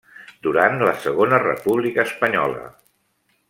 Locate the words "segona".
1.03-1.41